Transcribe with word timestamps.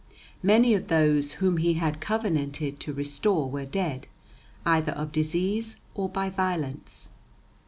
Many 0.41 0.73
of 0.73 0.87
those 0.87 1.33
whom 1.33 1.57
he 1.57 1.75
had 1.75 2.01
covenanted 2.01 2.79
to 2.79 2.91
restore 2.91 3.47
were 3.47 3.67
dead, 3.67 4.07
either 4.65 4.93
of 4.93 5.11
disease 5.11 5.75
or 5.93 6.09
by 6.09 6.27
violence. 6.31 7.09